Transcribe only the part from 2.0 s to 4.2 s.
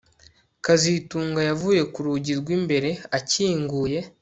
rugi rwimbere akinguye